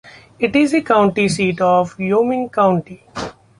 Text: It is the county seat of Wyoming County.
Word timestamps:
It 0.39 0.55
is 0.55 0.71
the 0.71 0.81
county 0.81 1.29
seat 1.29 1.61
of 1.61 1.95
Wyoming 1.99 2.49
County. 2.49 3.03